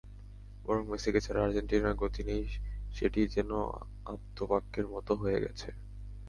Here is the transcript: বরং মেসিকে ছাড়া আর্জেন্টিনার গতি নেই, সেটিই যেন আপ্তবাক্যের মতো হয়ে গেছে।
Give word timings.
বরং 0.65 0.83
মেসিকে 0.87 1.19
ছাড়া 1.21 1.41
আর্জেন্টিনার 1.43 1.99
গতি 2.01 2.21
নেই, 2.23 2.43
সেটিই 2.95 3.27
যেন 3.27 3.51
আপ্তবাক্যের 4.05 4.85
মতো 4.87 5.11
হয়ে 5.15 5.39
গেছে। 5.43 5.69